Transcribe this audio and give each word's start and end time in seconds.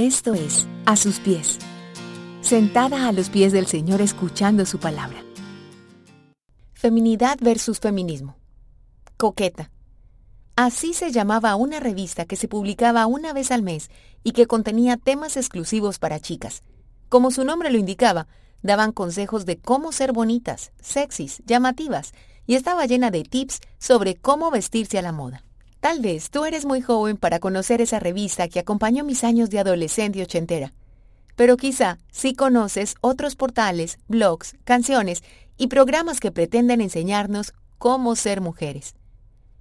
Esto 0.00 0.32
es 0.32 0.66
A 0.86 0.96
sus 0.96 1.20
pies, 1.20 1.58
sentada 2.40 3.06
a 3.06 3.12
los 3.12 3.28
pies 3.28 3.52
del 3.52 3.66
Señor 3.66 4.00
escuchando 4.00 4.64
su 4.64 4.78
palabra. 4.78 5.22
Feminidad 6.72 7.36
versus 7.42 7.80
feminismo. 7.80 8.38
Coqueta. 9.18 9.70
Así 10.56 10.94
se 10.94 11.12
llamaba 11.12 11.54
una 11.54 11.80
revista 11.80 12.24
que 12.24 12.36
se 12.36 12.48
publicaba 12.48 13.04
una 13.04 13.34
vez 13.34 13.50
al 13.50 13.60
mes 13.60 13.90
y 14.24 14.32
que 14.32 14.46
contenía 14.46 14.96
temas 14.96 15.36
exclusivos 15.36 15.98
para 15.98 16.18
chicas. 16.18 16.62
Como 17.10 17.30
su 17.30 17.44
nombre 17.44 17.70
lo 17.70 17.76
indicaba, 17.76 18.26
daban 18.62 18.92
consejos 18.92 19.44
de 19.44 19.58
cómo 19.58 19.92
ser 19.92 20.14
bonitas, 20.14 20.72
sexys, 20.80 21.42
llamativas, 21.44 22.12
y 22.46 22.54
estaba 22.54 22.86
llena 22.86 23.10
de 23.10 23.22
tips 23.24 23.60
sobre 23.78 24.16
cómo 24.16 24.50
vestirse 24.50 24.98
a 24.98 25.02
la 25.02 25.12
moda. 25.12 25.44
Tal 25.80 26.00
vez 26.00 26.28
tú 26.28 26.44
eres 26.44 26.66
muy 26.66 26.82
joven 26.82 27.16
para 27.16 27.38
conocer 27.38 27.80
esa 27.80 27.98
revista 27.98 28.48
que 28.48 28.60
acompañó 28.60 29.02
mis 29.02 29.24
años 29.24 29.48
de 29.48 29.60
adolescente 29.60 30.22
ochentera. 30.22 30.74
Pero 31.36 31.56
quizá 31.56 31.98
sí 32.12 32.34
conoces 32.34 32.96
otros 33.00 33.34
portales, 33.34 33.98
blogs, 34.06 34.56
canciones 34.64 35.22
y 35.56 35.68
programas 35.68 36.20
que 36.20 36.32
pretenden 36.32 36.82
enseñarnos 36.82 37.54
cómo 37.78 38.14
ser 38.14 38.42
mujeres. 38.42 38.94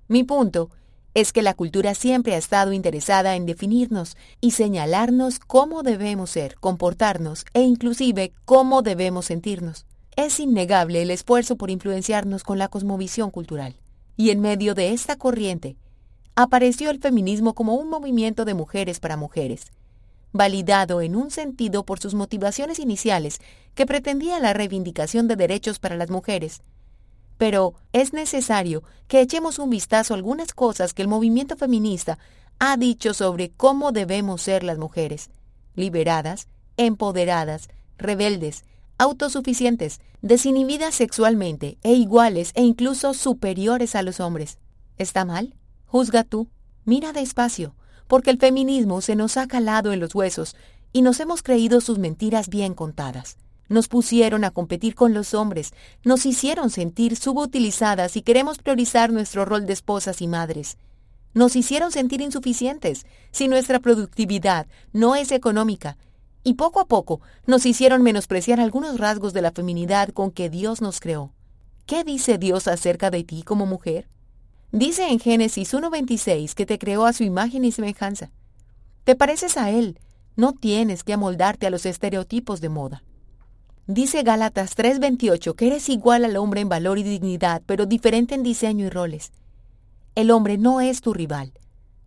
Mi 0.10 0.26
punto 0.26 0.70
es 1.14 1.32
que 1.32 1.42
la 1.42 1.54
cultura 1.54 1.96
siempre 1.96 2.36
ha 2.36 2.38
estado 2.38 2.74
interesada 2.74 3.38
en 3.38 3.46
definirnos 3.46 4.18
y 4.42 4.52
señalarnos 4.52 5.40
cómo 5.40 5.84
debemos 5.84 6.32
ser, 6.32 6.56
comportarnos 6.60 7.46
e 7.54 7.62
inclusive 7.62 8.34
cómo 8.44 8.82
debemos 8.82 9.28
sentirnos. 9.28 9.86
Es 10.18 10.42
innegable 10.42 11.02
el 11.02 11.12
esfuerzo 11.12 11.56
por 11.56 11.72
influenciarnos 11.72 12.44
con 12.44 12.58
la 12.58 12.68
cosmovisión 12.68 13.32
cultural. 13.32 13.78
Y 14.18 14.32
en 14.32 14.42
medio 14.42 14.76
de 14.76 14.92
esta 14.92 15.16
corriente, 15.16 15.78
apareció 16.42 16.90
el 16.90 17.02
feminismo 17.02 17.54
como 17.54 17.74
un 17.74 17.90
movimiento 17.90 18.46
de 18.46 18.54
mujeres 18.54 19.02
para 19.02 19.18
mujeres, 19.18 19.74
validado 20.32 21.02
en 21.02 21.18
un 21.18 21.32
sentido 21.32 21.86
por 21.86 22.00
sus 22.00 22.14
motivaciones 22.14 22.80
iniciales 22.80 23.42
que 23.76 23.86
pretendía 23.86 24.40
la 24.40 24.54
reivindicación 24.54 25.28
de 25.28 25.36
derechos 25.36 25.80
para 25.80 25.98
las 25.98 26.10
mujeres. 26.10 26.62
Pero 27.38 27.74
es 27.92 28.14
necesario 28.14 28.84
que 29.10 29.20
echemos 29.20 29.60
un 29.60 29.70
vistazo 29.70 30.14
a 30.14 30.18
algunas 30.18 30.54
cosas 30.54 30.94
que 30.94 31.02
el 31.02 31.10
movimiento 31.10 31.58
feminista 31.58 32.20
ha 32.58 32.78
dicho 32.78 33.14
sobre 33.14 33.50
cómo 33.50 33.92
debemos 33.92 34.42
ser 34.42 34.64
las 34.64 34.78
mujeres, 34.78 35.32
liberadas, 35.76 36.48
empoderadas, 36.78 37.68
rebeldes, 37.98 38.64
autosuficientes, 38.98 40.00
desinhibidas 40.22 40.96
sexualmente 40.96 41.78
e 41.84 41.96
iguales 41.96 42.54
e 42.56 42.64
incluso 42.64 43.14
superiores 43.14 43.94
a 43.96 44.04
los 44.04 44.22
hombres. 44.22 44.58
¿Está 44.98 45.26
mal? 45.26 45.59
Juzga 45.92 46.24
tú, 46.24 46.48
mira 46.86 47.14
despacio, 47.14 47.74
porque 48.06 48.30
el 48.30 48.38
feminismo 48.38 49.02
se 49.02 49.16
nos 49.16 49.38
ha 49.38 49.48
calado 49.48 49.92
en 49.92 50.00
los 50.00 50.14
huesos 50.14 50.56
y 50.94 51.02
nos 51.02 51.20
hemos 51.20 51.42
creído 51.42 51.82
sus 51.82 51.98
mentiras 51.98 52.48
bien 52.48 52.76
contadas. 52.76 53.38
Nos 53.70 53.88
pusieron 53.88 54.44
a 54.44 54.52
competir 54.52 54.94
con 54.94 55.16
los 55.16 55.34
hombres, 55.34 55.74
nos 56.04 56.28
hicieron 56.28 56.70
sentir 56.70 57.16
subutilizadas 57.16 58.18
y 58.18 58.22
queremos 58.22 58.60
priorizar 58.60 59.12
nuestro 59.12 59.46
rol 59.46 59.66
de 59.66 59.74
esposas 59.74 60.22
y 60.22 60.28
madres. 60.28 60.78
Nos 61.34 61.56
hicieron 61.56 61.92
sentir 61.92 62.22
insuficientes 62.22 63.08
si 63.32 63.48
nuestra 63.48 63.80
productividad 63.80 64.68
no 64.94 65.16
es 65.16 65.32
económica 65.32 65.98
y 66.44 66.54
poco 66.54 66.82
a 66.82 66.86
poco 66.86 67.20
nos 67.48 67.66
hicieron 67.66 68.04
menospreciar 68.04 68.60
algunos 68.60 69.00
rasgos 69.00 69.34
de 69.34 69.42
la 69.42 69.52
feminidad 69.52 70.10
con 70.10 70.30
que 70.30 70.52
Dios 70.52 70.82
nos 70.82 71.00
creó. 71.00 71.34
¿Qué 71.88 72.04
dice 72.04 72.38
Dios 72.38 72.68
acerca 72.68 73.10
de 73.10 73.24
ti 73.24 73.42
como 73.42 73.66
mujer? 73.66 74.08
Dice 74.72 75.10
en 75.10 75.20
Génesis 75.20 75.74
1.26 75.74 76.54
que 76.54 76.66
te 76.68 76.78
creó 76.78 77.06
a 77.06 77.14
su 77.14 77.24
imagen 77.24 77.66
y 77.66 77.72
semejanza. 77.72 78.32
Te 79.04 79.16
pareces 79.16 79.58
a 79.58 79.72
Él, 79.72 80.00
no 80.36 80.54
tienes 80.54 81.04
que 81.04 81.14
amoldarte 81.14 81.66
a 81.66 81.70
los 81.72 81.88
estereotipos 81.88 82.62
de 82.62 82.70
moda. 82.70 83.04
Dice 83.88 84.22
Gálatas 84.22 84.76
3:28 84.76 85.56
que 85.56 85.66
eres 85.66 85.90
igual 85.90 86.24
al 86.24 86.38
hombre 86.38 86.62
en 86.62 86.70
valor 86.70 87.00
y 87.00 87.04
dignidad, 87.04 87.64
pero 87.66 87.88
diferente 87.88 88.36
en 88.36 88.44
diseño 88.44 88.86
y 88.86 88.90
roles. 88.90 89.32
El 90.14 90.30
hombre 90.30 90.60
no 90.60 90.82
es 90.82 91.02
tu 91.02 91.16
rival. 91.16 91.54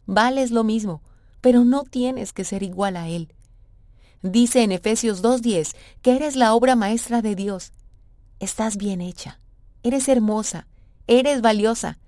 Vales 0.06 0.52
lo 0.52 0.62
mismo, 0.62 1.02
pero 1.40 1.64
no 1.64 1.82
tienes 1.82 2.32
que 2.32 2.44
ser 2.44 2.62
igual 2.62 2.96
a 2.96 3.08
él. 3.08 3.34
Dice 4.22 4.62
en 4.62 4.70
Efesios 4.70 5.20
2:10 5.20 5.74
que 6.00 6.14
eres 6.14 6.36
la 6.36 6.54
obra 6.54 6.76
maestra 6.76 7.22
de 7.22 7.34
Dios. 7.34 7.72
Estás 8.38 8.76
bien 8.76 9.00
hecha, 9.00 9.40
eres 9.82 10.08
hermosa, 10.08 10.68
eres 11.08 11.40
valiosa, 11.40 11.98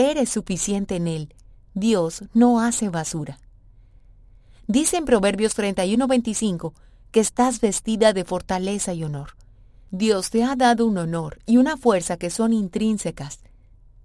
Eres 0.00 0.30
suficiente 0.30 0.94
en 0.94 1.08
Él. 1.08 1.34
Dios 1.74 2.22
no 2.32 2.60
hace 2.60 2.88
basura. 2.88 3.40
Dice 4.68 4.96
en 4.96 5.04
Proverbios 5.04 5.56
31:25 5.56 6.72
que 7.10 7.18
estás 7.18 7.60
vestida 7.60 8.12
de 8.12 8.24
fortaleza 8.24 8.94
y 8.94 9.02
honor. 9.02 9.30
Dios 9.90 10.30
te 10.30 10.44
ha 10.44 10.54
dado 10.54 10.86
un 10.86 10.98
honor 10.98 11.40
y 11.46 11.56
una 11.56 11.76
fuerza 11.76 12.16
que 12.16 12.30
son 12.30 12.52
intrínsecas. 12.52 13.40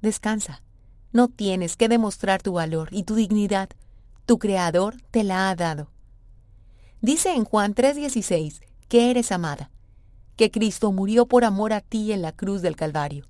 Descansa. 0.02 0.64
No 1.12 1.28
tienes 1.28 1.78
que 1.78 1.90
demostrar 1.90 2.42
tu 2.42 2.53
valor 2.53 2.90
y 2.90 3.03
tu 3.03 3.14
dignidad. 3.14 3.70
Tu 4.26 4.40
Creador 4.40 4.96
te 5.12 5.24
la 5.24 5.52
ha 5.52 5.56
dado. 5.56 5.92
Dice 7.02 7.36
en 7.36 7.46
Juan 7.46 7.76
3:16 7.76 8.62
que 8.88 9.12
eres 9.12 9.32
amada, 9.32 9.70
que 10.38 10.50
Cristo 10.50 10.92
murió 10.92 11.28
por 11.28 11.46
amor 11.46 11.72
a 11.72 11.82
ti 11.82 12.14
en 12.14 12.24
la 12.24 12.32
cruz 12.32 12.64
del 12.64 12.76
Calvario. 12.76 13.28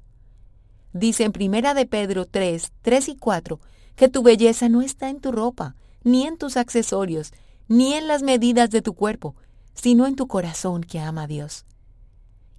Dice 0.93 1.23
en 1.23 1.31
Primera 1.31 1.73
de 1.73 1.85
Pedro 1.87 2.25
3, 2.25 2.71
3 2.81 3.09
y 3.09 3.15
4 3.15 3.59
que 3.95 4.07
tu 4.07 4.21
belleza 4.23 4.69
no 4.69 4.81
está 4.81 5.09
en 5.09 5.19
tu 5.19 5.31
ropa, 5.31 5.75
ni 6.03 6.25
en 6.25 6.37
tus 6.37 6.55
accesorios, 6.55 7.31
ni 7.67 7.93
en 7.93 8.07
las 8.07 8.21
medidas 8.21 8.69
de 8.69 8.81
tu 8.81 8.93
cuerpo, 8.93 9.35
sino 9.73 10.05
en 10.05 10.15
tu 10.15 10.27
corazón 10.27 10.83
que 10.83 10.99
ama 10.99 11.23
a 11.23 11.27
Dios. 11.27 11.65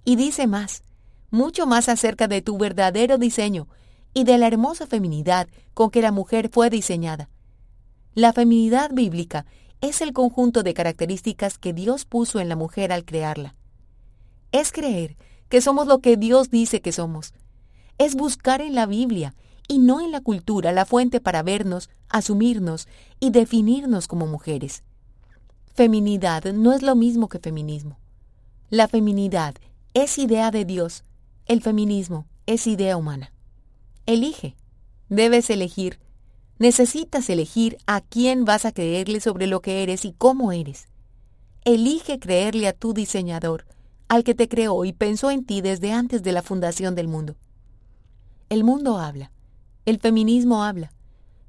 Y 0.03 0.17
dice 0.17 0.47
más, 0.47 0.83
mucho 1.31 1.65
más 1.65 1.89
acerca 1.89 2.27
de 2.27 2.41
tu 2.41 2.57
verdadero 2.57 3.17
diseño 3.17 3.67
y 4.13 4.23
de 4.23 4.37
la 4.37 4.47
hermosa 4.47 4.85
feminidad 4.85 5.47
con 5.73 5.89
que 5.89 6.01
la 6.01 6.11
mujer 6.11 6.49
fue 6.51 6.69
diseñada. 6.69 7.29
La 8.13 8.33
feminidad 8.33 8.91
bíblica 8.93 9.45
es 9.81 10.01
el 10.01 10.13
conjunto 10.13 10.63
de 10.63 10.73
características 10.73 11.57
que 11.57 11.73
Dios 11.73 12.05
puso 12.05 12.39
en 12.39 12.49
la 12.49 12.55
mujer 12.55 12.91
al 12.91 13.05
crearla. 13.05 13.55
Es 14.51 14.71
creer 14.71 15.17
que 15.49 15.61
somos 15.61 15.87
lo 15.87 15.99
que 15.99 16.17
Dios 16.17 16.49
dice 16.49 16.81
que 16.81 16.91
somos, 16.91 17.33
es 17.97 18.15
buscar 18.15 18.61
en 18.61 18.75
la 18.75 18.85
Biblia 18.85 19.35
y 19.67 19.79
no 19.79 20.01
en 20.01 20.11
la 20.11 20.21
cultura 20.21 20.71
la 20.71 20.85
fuente 20.85 21.19
para 21.19 21.43
vernos, 21.43 21.89
asumirnos 22.09 22.87
y 23.19 23.31
definirnos 23.31 24.07
como 24.07 24.27
mujeres. 24.27 24.83
Feminidad 25.73 26.43
no 26.53 26.73
es 26.73 26.81
lo 26.81 26.95
mismo 26.95 27.27
que 27.27 27.39
feminismo. 27.39 27.97
La 28.69 28.87
feminidad 28.87 29.55
es 29.93 30.17
idea 30.17 30.51
de 30.51 30.65
Dios, 30.65 31.03
el 31.45 31.61
feminismo 31.61 32.27
es 32.45 32.67
idea 32.67 32.97
humana. 32.97 33.31
Elige. 34.05 34.55
Debes 35.09 35.49
elegir. 35.49 35.99
Necesitas 36.57 37.29
elegir 37.29 37.77
a 37.85 38.01
quién 38.01 38.45
vas 38.45 38.65
a 38.65 38.71
creerle 38.71 39.19
sobre 39.19 39.47
lo 39.47 39.61
que 39.61 39.83
eres 39.83 40.05
y 40.05 40.13
cómo 40.13 40.51
eres. 40.51 40.87
Elige 41.63 42.19
creerle 42.19 42.67
a 42.67 42.73
tu 42.73 42.93
diseñador, 42.93 43.65
al 44.07 44.23
que 44.23 44.35
te 44.35 44.47
creó 44.47 44.85
y 44.85 44.93
pensó 44.93 45.31
en 45.31 45.45
ti 45.45 45.61
desde 45.61 45.91
antes 45.91 46.23
de 46.23 46.31
la 46.31 46.41
fundación 46.41 46.95
del 46.95 47.07
mundo. 47.07 47.35
El 48.49 48.63
mundo 48.63 48.99
habla, 48.99 49.31
el 49.85 49.99
feminismo 49.99 50.63
habla, 50.63 50.91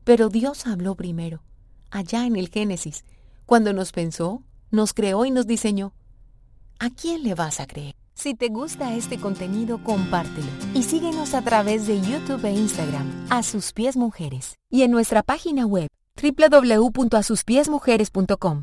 pero 0.05 0.31
Dios 0.31 0.67
habló 0.67 0.95
primero, 0.95 1.43
allá 1.91 2.25
en 2.27 2.37
el 2.37 2.49
Génesis, 2.49 3.05
cuando 3.45 3.75
nos 3.75 3.93
pensó, 3.93 4.43
nos 4.71 4.95
creó 4.95 5.27
y 5.27 5.31
nos 5.31 5.47
diseñó. 5.47 5.93
¿A 6.79 6.89
quién 6.91 7.23
le 7.23 7.35
vas 7.35 7.61
a 7.61 7.67
creer? 7.67 7.95
Si 8.15 8.35
te 8.35 8.49
gusta 8.49 8.95
este 8.95 9.19
contenido, 9.19 9.85
compártelo 9.85 10.49
y 10.75 10.85
síguenos 10.85 11.35
a 11.35 11.43
través 11.43 11.87
de 11.87 12.01
YouTube 12.01 12.47
e 12.47 12.53
Instagram, 12.53 13.27
A 13.29 13.43
Sus 13.43 13.75
Pies 13.75 13.95
Mujeres, 13.97 14.55
y 14.71 14.81
en 14.83 14.91
nuestra 14.91 15.23
página 15.23 15.67
web 15.67 15.89
www.asuspiesmujeres.com. 16.23 18.63